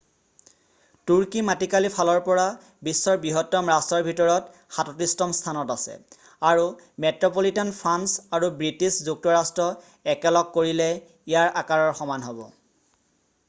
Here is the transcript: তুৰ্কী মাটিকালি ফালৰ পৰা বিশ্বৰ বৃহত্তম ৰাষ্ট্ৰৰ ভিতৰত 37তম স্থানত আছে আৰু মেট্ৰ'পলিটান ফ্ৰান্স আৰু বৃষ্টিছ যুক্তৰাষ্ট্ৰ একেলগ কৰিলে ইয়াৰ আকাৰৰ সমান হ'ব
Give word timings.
তুৰ্কী 1.09 1.41
মাটিকালি 1.49 1.89
ফালৰ 1.97 2.21
পৰা 2.27 2.45
বিশ্বৰ 2.87 3.19
বৃহত্তম 3.25 3.69
ৰাষ্ট্ৰৰ 3.71 4.05
ভিতৰত 4.07 4.63
37তম 4.77 5.35
স্থানত 5.41 5.75
আছে 5.75 5.99
আৰু 6.53 6.65
মেট্ৰ'পলিটান 7.05 7.75
ফ্ৰান্স 7.81 8.25
আৰু 8.39 8.51
বৃষ্টিছ 8.63 8.91
যুক্তৰাষ্ট্ৰ 9.11 9.71
একেলগ 10.15 10.51
কৰিলে 10.59 10.91
ইয়াৰ 10.97 11.55
আকাৰৰ 11.63 11.93
সমান 12.03 12.27
হ'ব 12.31 12.45